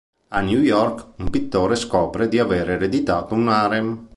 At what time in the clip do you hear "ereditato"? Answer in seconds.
2.73-3.35